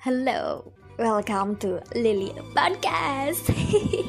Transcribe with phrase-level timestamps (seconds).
[0.00, 3.52] Hello, welcome to Lily Podcast.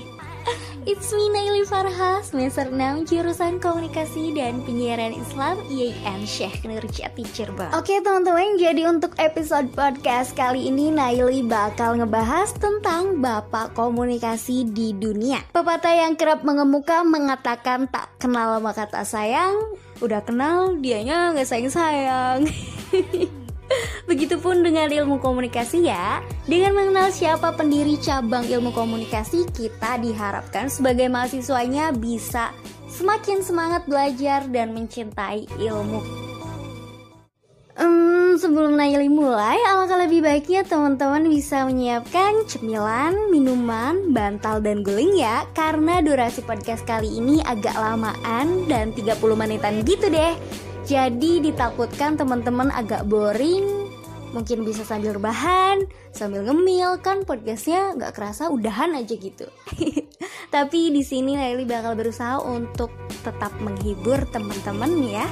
[0.90, 7.72] It's me Naili Farha, semester 6 jurusan Komunikasi dan Penyiaran Islam IAIN Syekh Nurjati Cirebon.
[7.76, 14.96] Oke teman-teman, jadi untuk episode podcast kali ini Naili bakal ngebahas tentang Bapak Komunikasi di
[14.96, 15.44] dunia.
[15.52, 19.56] Pepatah yang kerap mengemuka mengatakan tak kenal maka tak sayang,
[20.00, 22.48] udah kenal dianya nggak sayang-sayang.
[24.10, 26.24] Begitupun dengan ilmu komunikasi ya.
[26.50, 32.54] Dengan mengenal siapa pendiri cabang ilmu komunikasi, kita diharapkan sebagai mahasiswanya bisa
[32.90, 36.30] semakin semangat belajar dan mencintai ilmu.
[37.80, 45.16] Um, sebelum Naili mulai, alangkah lebih baiknya teman-teman bisa menyiapkan cemilan, minuman, bantal, dan guling
[45.16, 50.36] ya Karena durasi podcast kali ini agak lamaan dan 30 menitan gitu deh
[50.90, 53.90] Jadi ditakutkan teman-teman agak boring
[54.30, 59.50] Mungkin bisa sambil rebahan, sambil ngemil kan podcastnya nggak kerasa udahan aja gitu.
[60.54, 62.94] Tapi di sini Laili bakal berusaha untuk
[63.26, 65.26] tetap menghibur teman-teman ya.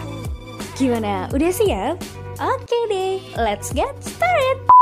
[0.74, 1.30] Gimana?
[1.30, 2.02] Udah siap?
[2.42, 4.77] Oke deh, let's get started.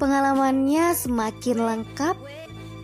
[0.00, 2.16] Pengalamannya semakin lengkap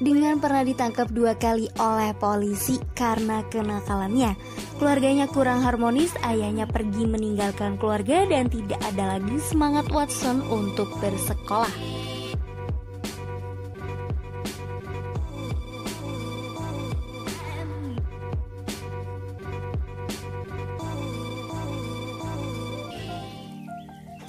[0.05, 4.37] dengan pernah ditangkap dua kali oleh polisi karena kenakalannya.
[4.77, 11.94] Keluarganya kurang harmonis, ayahnya pergi meninggalkan keluarga dan tidak ada lagi semangat Watson untuk bersekolah.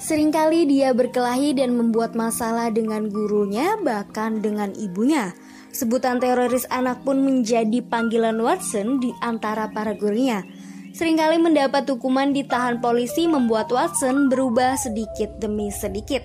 [0.06, 5.34] Seringkali dia berkelahi dan membuat masalah dengan gurunya, bahkan dengan ibunya.
[5.74, 10.46] Sebutan teroris anak pun menjadi panggilan Watson di antara para gurunya.
[10.94, 16.22] Seringkali mendapat hukuman ditahan polisi membuat Watson berubah sedikit demi sedikit.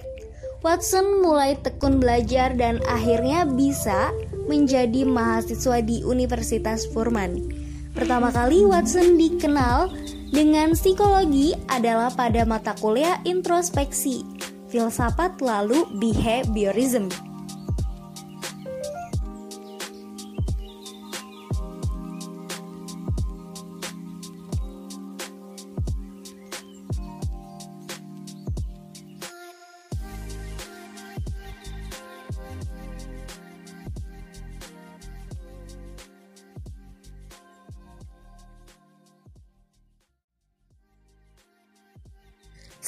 [0.62, 4.14] Watson mulai tekun belajar dan akhirnya bisa
[4.46, 7.50] menjadi mahasiswa di Universitas Furman.
[7.98, 9.90] Pertama kali Watson dikenal
[10.32, 14.24] dengan psikologi adalah pada mata kuliah introspeksi,
[14.72, 17.12] filsafat lalu behaviorism.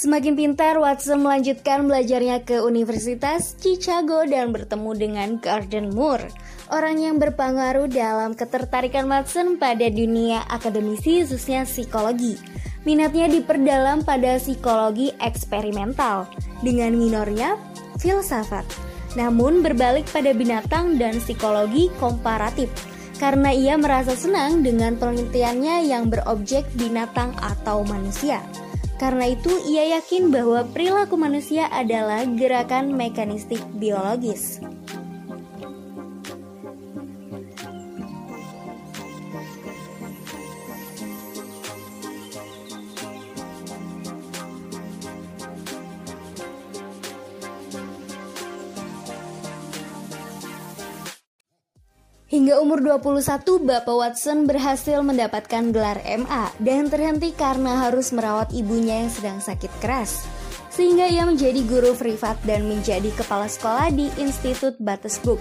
[0.03, 6.28] Semakin pintar, Watson melanjutkan belajarnya ke Universitas Chicago dan bertemu dengan Gordon Moore,
[6.75, 12.36] orang yang berpengaruh dalam ketertarikan Watson pada dunia akademisi khususnya psikologi.
[12.84, 16.28] Minatnya diperdalam pada psikologi eksperimental,
[16.59, 17.56] dengan minornya
[17.96, 18.68] filsafat.
[19.16, 22.68] Namun berbalik pada binatang dan psikologi komparatif,
[23.24, 28.44] karena ia merasa senang dengan penelitiannya yang berobjek binatang atau manusia.
[29.03, 34.64] Karena itu, ia yakin bahwa perilaku manusia adalah gerakan mekanistik biologis.
[52.34, 59.06] Hingga umur 21, Bapak Watson berhasil mendapatkan gelar MA dan terhenti karena harus merawat ibunya
[59.06, 60.26] yang sedang sakit keras.
[60.74, 65.38] Sehingga ia menjadi guru privat dan menjadi kepala sekolah di Institut Batesburg.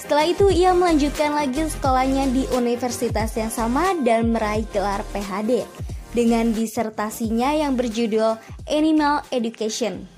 [0.00, 5.68] Setelah itu ia melanjutkan lagi sekolahnya di universitas yang sama dan meraih gelar PhD
[6.16, 8.40] dengan disertasinya yang berjudul
[8.72, 10.13] Animal Education.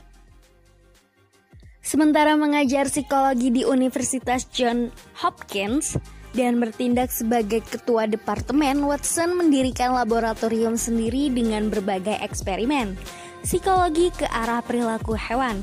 [1.87, 4.91] Sementara mengajar psikologi di Universitas John
[5.23, 5.95] Hopkins
[6.35, 12.99] dan bertindak sebagai ketua departemen, Watson mendirikan laboratorium sendiri dengan berbagai eksperimen
[13.47, 15.63] psikologi ke arah perilaku hewan.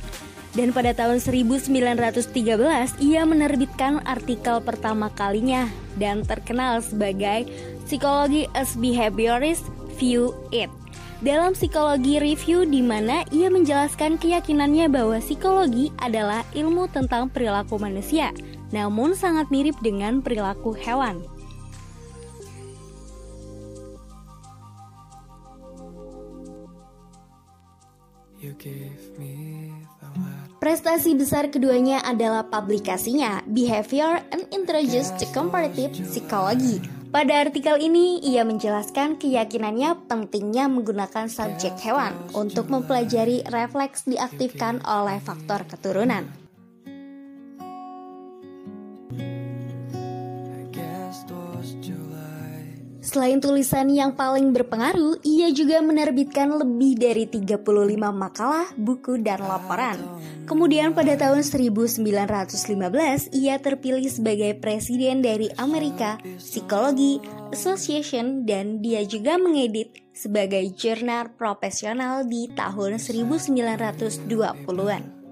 [0.56, 1.84] Dan pada tahun 1913
[3.04, 5.68] ia menerbitkan artikel pertama kalinya
[6.00, 7.52] dan terkenal sebagai
[7.84, 9.68] Psikologi as Behaviorist
[10.00, 10.72] View It
[11.24, 18.36] dalam psikologi review di mana ia menjelaskan keyakinannya bahwa psikologi adalah ilmu tentang perilaku manusia,
[18.76, 21.24] namun sangat mirip dengan perilaku hewan.
[30.60, 38.42] Prestasi besar keduanya adalah publikasinya Behavior and Introduced to Comparative Psychology pada artikel ini, ia
[38.42, 46.43] menjelaskan keyakinannya pentingnya menggunakan subjek hewan untuk mempelajari refleks diaktifkan oleh faktor keturunan.
[53.14, 57.62] Selain tulisan yang paling berpengaruh, ia juga menerbitkan lebih dari 35
[58.10, 60.02] makalah, buku, dan laporan.
[60.50, 67.22] Kemudian pada tahun 1915, ia terpilih sebagai presiden dari Amerika Psychology
[67.54, 75.23] Association dan dia juga mengedit sebagai jurnal profesional di tahun 1920-an.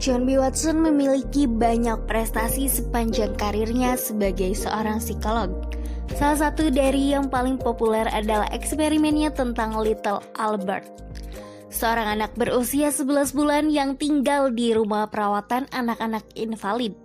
[0.00, 0.40] John B.
[0.40, 5.52] Watson memiliki banyak prestasi sepanjang karirnya sebagai seorang psikolog.
[6.16, 10.88] Salah satu dari yang paling populer adalah eksperimennya tentang Little Albert.
[11.68, 16.96] Seorang anak berusia 11 bulan yang tinggal di rumah perawatan anak-anak invalid.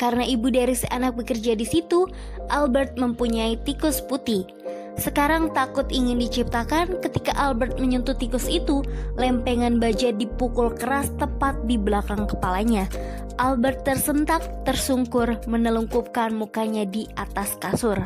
[0.00, 2.08] Karena ibu dari si anak bekerja di situ,
[2.48, 4.48] Albert mempunyai tikus putih
[4.98, 8.82] sekarang takut ingin diciptakan ketika Albert menyentuh tikus itu,
[9.14, 12.90] lempengan baja dipukul keras tepat di belakang kepalanya.
[13.38, 17.96] Albert tersentak, tersungkur, menelungkupkan mukanya di atas kasur.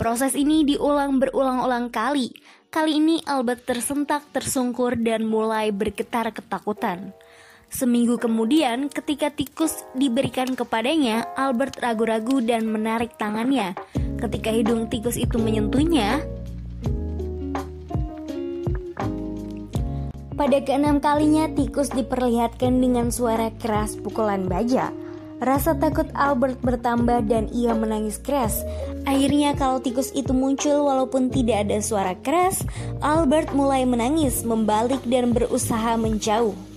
[0.00, 2.32] Proses ini diulang berulang-ulang kali.
[2.72, 7.12] Kali ini Albert tersentak, tersungkur, dan mulai bergetar ketakutan.
[7.70, 13.78] Seminggu kemudian, ketika tikus diberikan kepadanya, Albert ragu-ragu dan menarik tangannya.
[14.20, 16.20] Ketika hidung tikus itu menyentuhnya,
[20.36, 24.92] pada keenam kalinya tikus diperlihatkan dengan suara keras pukulan baja.
[25.40, 28.60] Rasa takut Albert bertambah dan ia menangis keras.
[29.08, 32.60] Akhirnya kalau tikus itu muncul walaupun tidak ada suara keras,
[33.00, 36.69] Albert mulai menangis, membalik dan berusaha menjauh.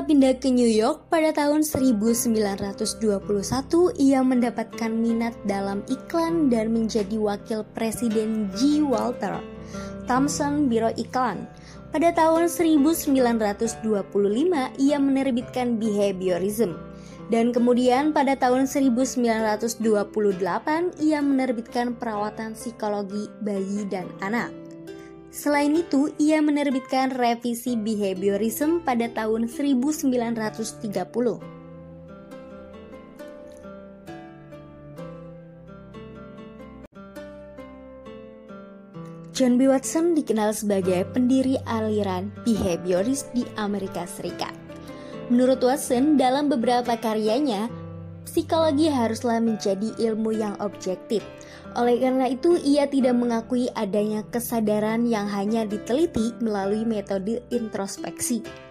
[0.00, 3.04] Setelah pindah ke New York pada tahun 1921,
[4.00, 8.80] ia mendapatkan minat dalam iklan dan menjadi wakil presiden G.
[8.80, 9.44] Walter
[10.08, 11.44] Thompson Biro Iklan.
[11.92, 13.84] Pada tahun 1925,
[14.80, 16.80] ia menerbitkan Behaviorism.
[17.28, 19.84] Dan kemudian pada tahun 1928,
[20.96, 24.69] ia menerbitkan Perawatan Psikologi Bayi dan Anak.
[25.30, 31.60] Selain itu, ia menerbitkan revisi behaviorism pada tahun 1930.
[39.40, 39.72] John B.
[39.72, 44.52] Watson dikenal sebagai pendiri aliran behaviorist di Amerika Serikat.
[45.32, 47.72] Menurut Watson, dalam beberapa karyanya,
[48.28, 51.24] psikologi haruslah menjadi ilmu yang objektif,
[51.78, 58.69] oleh karena itu, ia tidak mengakui adanya kesadaran yang hanya diteliti melalui metode introspeksi.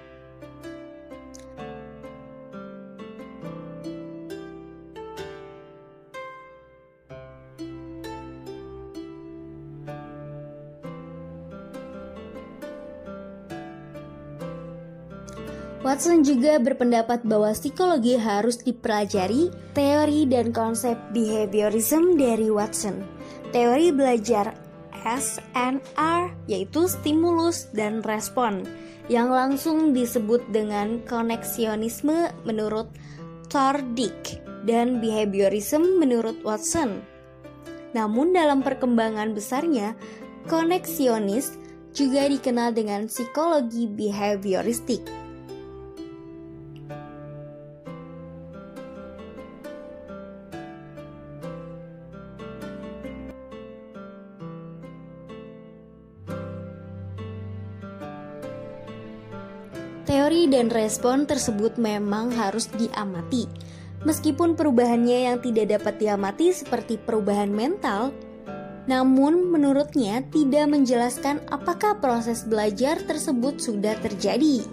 [15.79, 22.99] Watson juga berpendapat bahwa psikologi harus dipelajari teori dan konsep behaviorism dari Watson.
[23.55, 24.51] Teori belajar
[25.07, 28.67] S and R yaitu stimulus dan respon
[29.07, 32.91] yang langsung disebut dengan koneksionisme menurut
[33.47, 36.99] Tardik dan behaviorism menurut Watson.
[37.95, 39.95] Namun dalam perkembangan besarnya,
[40.45, 41.55] koneksionis
[41.95, 45.18] juga dikenal dengan psikologi behavioristik.
[60.09, 63.45] Teori dan respon tersebut memang harus diamati.
[64.09, 68.09] Meskipun perubahannya yang tidak dapat diamati seperti perubahan mental,
[68.89, 74.65] namun menurutnya tidak menjelaskan apakah proses belajar tersebut sudah terjadi.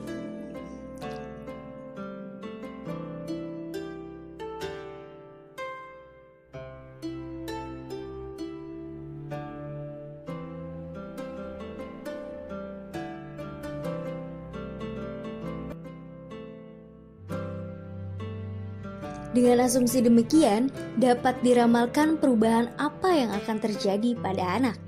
[19.37, 24.81] Dengan asumsi demikian, dapat diramalkan perubahan apa yang akan terjadi pada anak.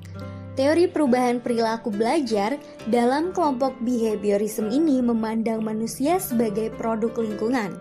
[0.56, 2.56] Teori perubahan perilaku belajar
[2.88, 7.76] dalam kelompok behaviorism ini memandang manusia sebagai produk lingkungan.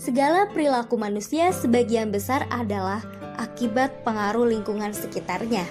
[0.00, 3.04] Segala perilaku manusia sebagian besar adalah
[3.36, 5.68] akibat pengaruh lingkungan sekitarnya.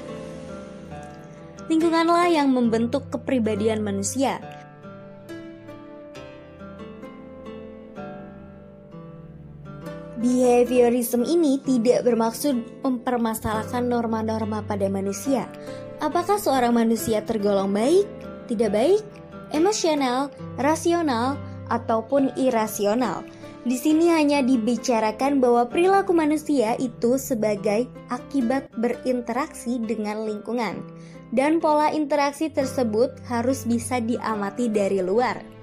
[1.74, 4.38] Lingkunganlah yang membentuk kepribadian manusia,
[10.20, 15.48] Behaviorism ini tidak bermaksud mempermasalahkan norma-norma pada manusia.
[16.04, 18.04] Apakah seorang manusia tergolong baik,
[18.52, 19.00] tidak baik,
[19.56, 20.28] emosional,
[20.60, 21.40] rasional,
[21.72, 23.24] ataupun irasional?
[23.64, 30.84] Di sini hanya dibicarakan bahwa perilaku manusia itu sebagai akibat berinteraksi dengan lingkungan,
[31.32, 35.59] dan pola interaksi tersebut harus bisa diamati dari luar.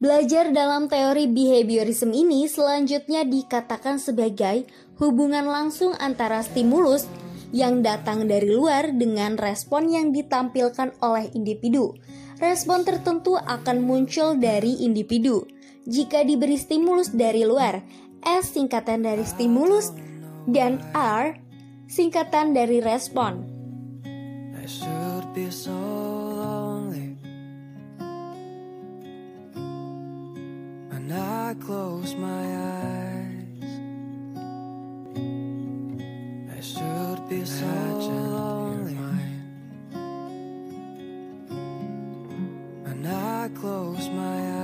[0.00, 4.64] Belajar dalam teori behaviorism ini selanjutnya dikatakan sebagai
[4.96, 7.04] hubungan langsung antara stimulus
[7.52, 11.92] yang datang dari luar dengan respon yang ditampilkan oleh individu.
[12.40, 15.44] Respon tertentu akan muncul dari individu.
[15.84, 17.84] Jika diberi stimulus dari luar,
[18.24, 19.92] S singkatan dari stimulus
[20.48, 21.36] dan R
[21.92, 23.44] singkatan dari respon.
[31.12, 33.64] I close my eyes.
[36.56, 38.96] I should be so lonely
[42.84, 44.59] When I close my eyes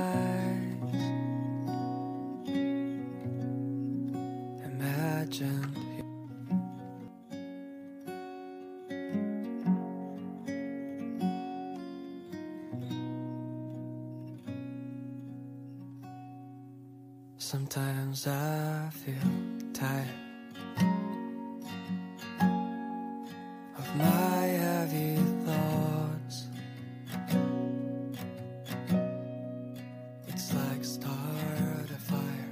[17.47, 19.31] Sometimes I feel
[19.71, 20.19] tired
[23.79, 25.15] of my heavy
[25.47, 26.51] thoughts.
[30.27, 32.51] It's like start a fire.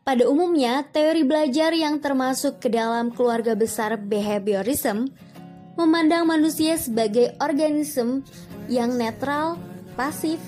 [0.00, 5.12] Pada umumnya, teori belajar yang termasuk ke dalam keluarga besar behaviorism
[5.78, 8.26] memandang manusia sebagai organisme
[8.66, 9.54] yang netral,
[9.94, 10.42] pasif,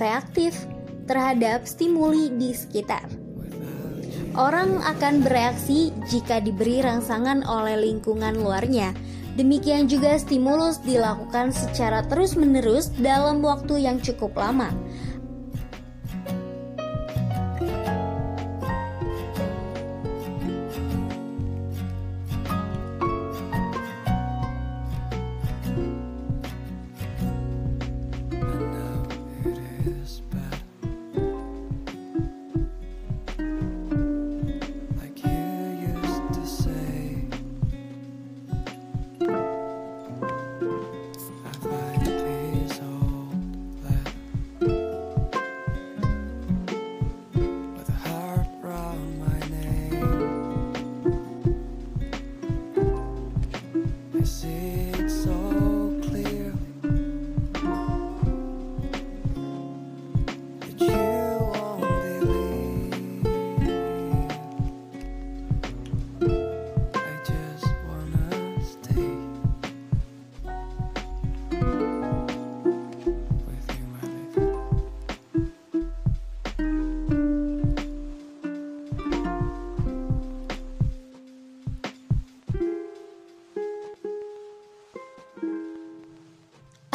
[0.00, 0.56] reaktif
[1.04, 3.04] terhadap stimuli di sekitar.
[4.34, 8.96] Orang akan bereaksi jika diberi rangsangan oleh lingkungan luarnya.
[9.36, 14.72] Demikian juga stimulus dilakukan secara terus-menerus dalam waktu yang cukup lama.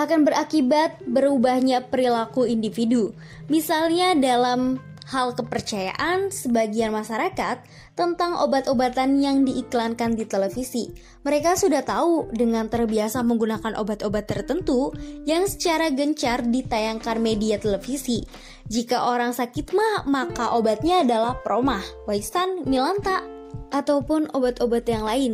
[0.10, 3.14] Akan berakibat berubahnya perilaku individu.
[3.46, 7.62] Misalnya dalam hal kepercayaan sebagian masyarakat
[7.98, 10.94] tentang obat-obatan yang diiklankan di televisi.
[11.26, 14.94] Mereka sudah tahu dengan terbiasa menggunakan obat-obat tertentu
[15.26, 18.26] yang secara gencar ditayangkan media televisi.
[18.70, 23.26] Jika orang sakit mah, maka obatnya adalah Promah, Waisan, Milanta,
[23.70, 25.34] ataupun obat-obat yang lain.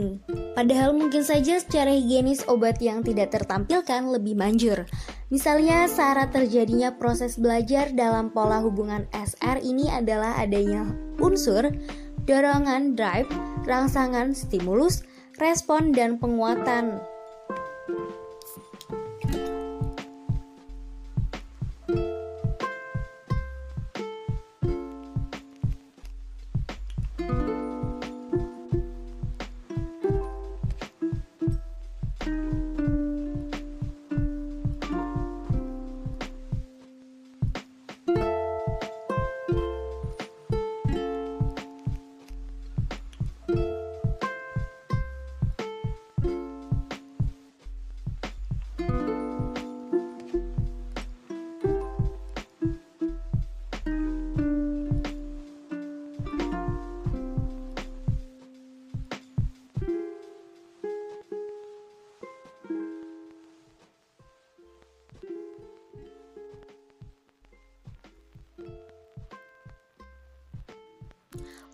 [0.55, 4.88] Padahal mungkin saja secara higienis obat yang tidak tertampilkan lebih manjur.
[5.31, 10.88] Misalnya syarat terjadinya proses belajar dalam pola hubungan SR ini adalah adanya
[11.19, 11.72] unsur
[12.25, 13.29] dorongan drive,
[13.63, 15.05] rangsangan stimulus,
[15.38, 17.00] respon dan penguatan.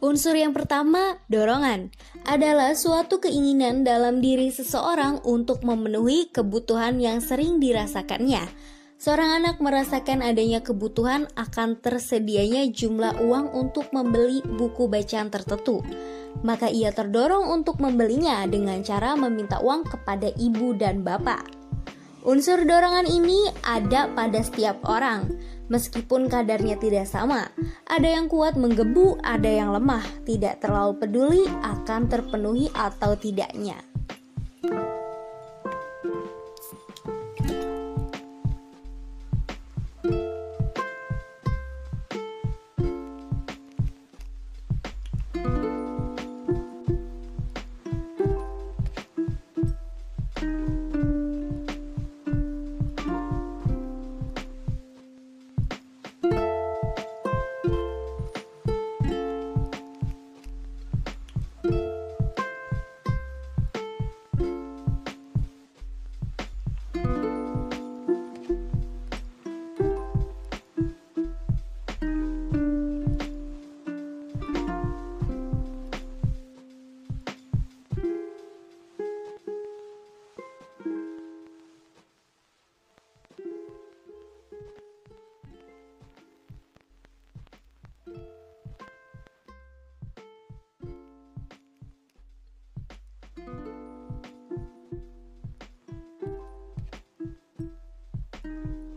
[0.02, 1.94] Unsur yang pertama, dorongan,
[2.26, 8.50] adalah suatu keinginan dalam diri seseorang untuk memenuhi kebutuhan yang sering dirasakannya.
[8.98, 15.86] Seorang anak merasakan adanya kebutuhan akan tersedianya jumlah uang untuk membeli buku bacaan tertentu.
[16.42, 21.46] Maka ia terdorong untuk membelinya dengan cara meminta uang kepada ibu dan bapak.
[22.22, 25.30] Unsur dorongan ini ada pada setiap orang
[25.72, 27.48] meskipun kadarnya tidak sama.
[27.88, 33.80] Ada yang kuat menggebu, ada yang lemah, tidak terlalu peduli akan terpenuhi atau tidaknya.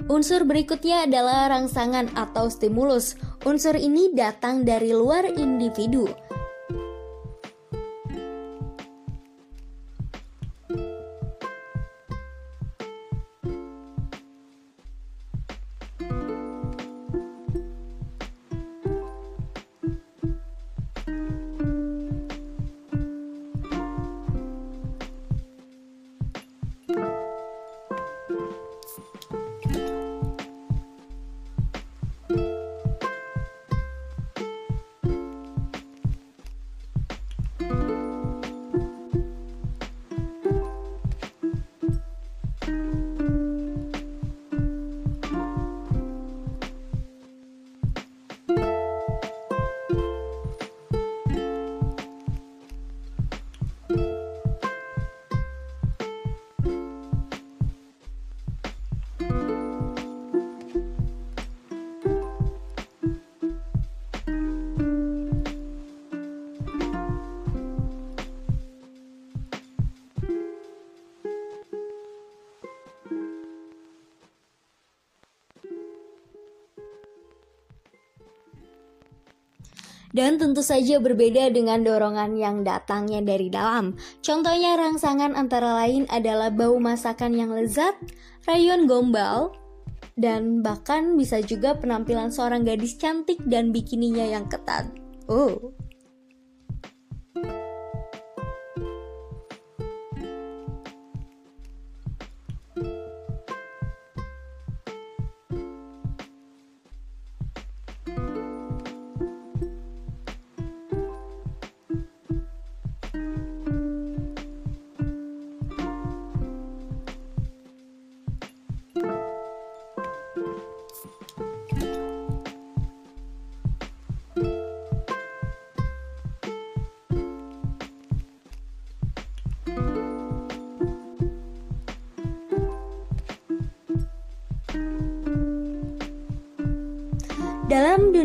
[0.04, 3.16] Unsur berikutnya adalah rangsangan atau stimulus.
[3.48, 6.04] Unsur ini datang dari luar individu,
[80.14, 83.98] dan tentu saja berbeda dengan dorongan yang datangnya dari dalam.
[84.22, 87.98] Contohnya rangsangan antara lain adalah bau masakan yang lezat,
[88.46, 89.52] rayon gombal,
[90.14, 94.86] dan bahkan bisa juga penampilan seorang gadis cantik dan bikininya yang ketat.
[95.26, 95.74] Oh,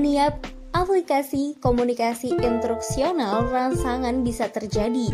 [0.09, 0.33] Dunia
[0.73, 5.05] aplikasi komunikasi instruksional, rangsangan bisa terjadi.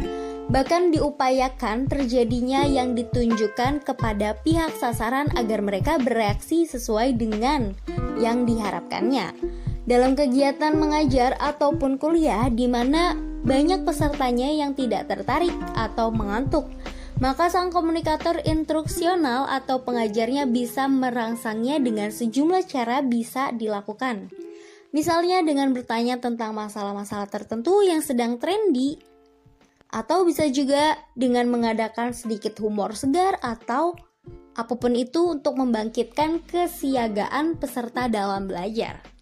[0.47, 7.75] Bahkan diupayakan terjadinya yang ditunjukkan kepada pihak sasaran agar mereka bereaksi sesuai dengan
[8.15, 9.35] yang diharapkannya.
[9.83, 16.71] Dalam kegiatan mengajar ataupun kuliah di mana banyak pesertanya yang tidak tertarik atau mengantuk,
[17.19, 24.44] maka sang komunikator instruksional atau pengajarnya bisa merangsangnya dengan sejumlah cara bisa dilakukan.
[24.95, 28.95] Misalnya dengan bertanya tentang masalah-masalah tertentu yang sedang trendy,
[29.95, 33.95] atau bisa juga dengan mengadakan sedikit humor segar atau
[34.55, 39.14] apa pun itu untuk membangkitkan kesiagaan peserta dalam belajar.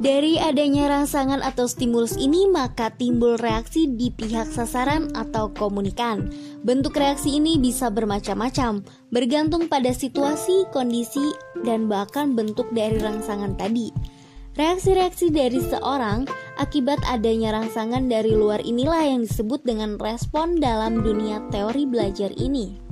[0.00, 6.32] Dari adanya rangsangan atau stimulus ini, maka timbul reaksi di pihak sasaran atau komunikan.
[6.64, 8.80] Bentuk reaksi ini bisa bermacam-macam,
[9.12, 11.36] bergantung pada situasi, kondisi,
[11.68, 13.92] dan bahkan bentuk dari rangsangan tadi.
[14.56, 16.24] Reaksi-reaksi dari seorang
[16.56, 22.89] akibat adanya rangsangan dari luar inilah yang disebut dengan respon dalam dunia teori belajar ini.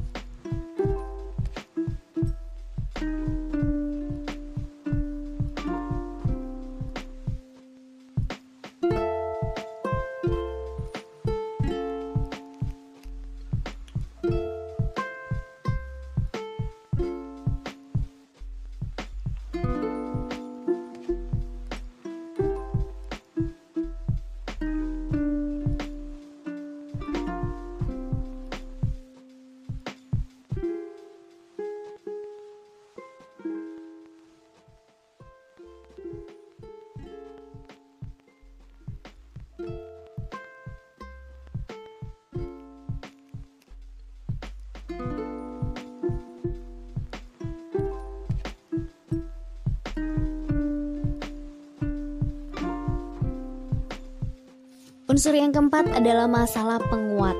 [55.18, 57.34] Unsur yang keempat adalah masalah penguat.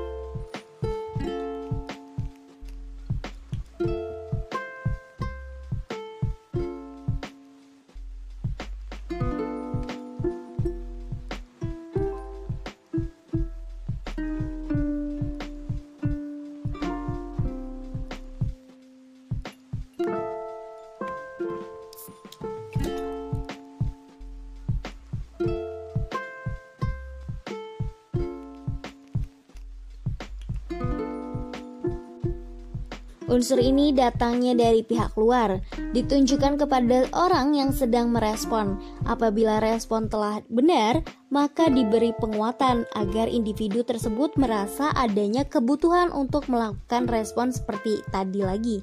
[33.29, 35.61] Unsur ini datangnya dari pihak luar,
[35.93, 38.81] ditunjukkan kepada orang yang sedang merespon.
[39.05, 47.05] Apabila respon telah benar, maka diberi penguatan agar individu tersebut merasa adanya kebutuhan untuk melakukan
[47.05, 48.81] respon seperti tadi lagi.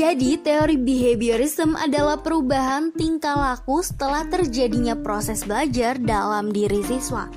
[0.00, 7.28] Jadi, teori behaviorism adalah perubahan tingkah laku setelah terjadinya proses belajar dalam diri siswa.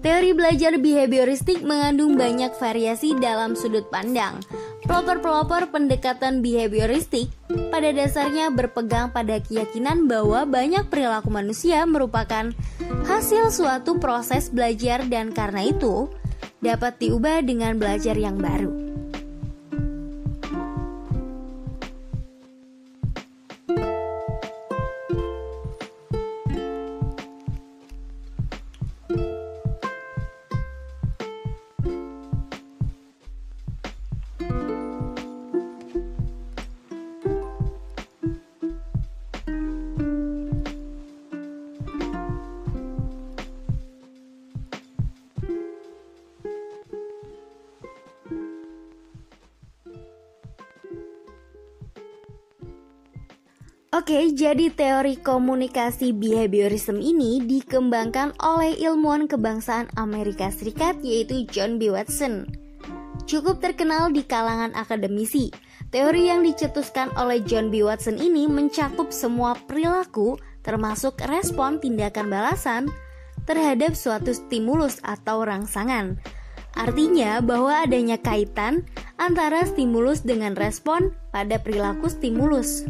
[0.00, 4.40] Teori belajar behavioristik mengandung banyak variasi dalam sudut pandang.
[4.88, 7.28] Pelopor-pelopor pendekatan behavioristik
[7.68, 12.56] pada dasarnya berpegang pada keyakinan bahwa banyak perilaku manusia merupakan
[13.04, 16.08] hasil suatu proses belajar dan karena itu
[16.64, 18.77] dapat diubah dengan belajar yang baru.
[54.08, 61.92] Oke, jadi teori komunikasi behaviorism ini dikembangkan oleh ilmuwan kebangsaan Amerika Serikat yaitu John B.
[61.92, 62.48] Watson.
[63.28, 65.52] Cukup terkenal di kalangan akademisi,
[65.92, 67.84] teori yang dicetuskan oleh John B.
[67.84, 72.88] Watson ini mencakup semua perilaku termasuk respon tindakan balasan
[73.44, 76.16] terhadap suatu stimulus atau rangsangan.
[76.80, 78.88] Artinya bahwa adanya kaitan
[79.20, 82.88] antara stimulus dengan respon pada perilaku stimulus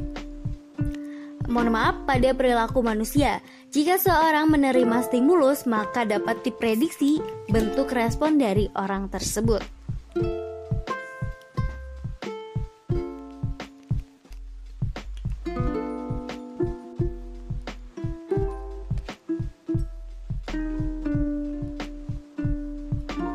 [1.59, 3.43] mohon maaf, pada perilaku manusia.
[3.75, 7.19] Jika seorang menerima stimulus, maka dapat diprediksi
[7.51, 9.59] bentuk respon dari orang tersebut.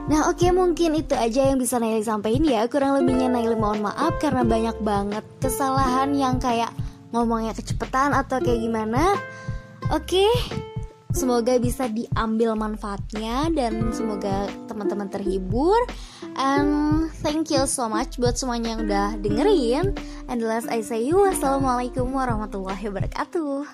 [0.07, 4.21] Nah oke mungkin itu aja yang bisa Naili sampaikan ya Kurang lebihnya Naili mohon maaf
[4.21, 6.69] karena banyak banget kesalahan yang kayak
[7.13, 9.15] ngomongnya kecepatan atau kayak gimana
[9.93, 10.25] Oke
[11.13, 15.77] Semoga bisa diambil manfaatnya dan semoga teman-teman terhibur.
[16.33, 19.93] And thank you so much buat semuanya yang udah dengerin.
[20.25, 23.69] And the last I say you, wassalamualaikum warahmatullahi wabarakatuh.